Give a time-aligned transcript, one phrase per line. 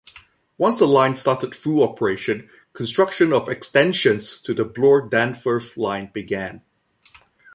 [0.57, 6.63] Once the line started full operation, construction of extensions to the Bloor-Danforth line began.